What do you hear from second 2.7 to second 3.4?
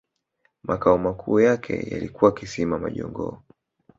majongoo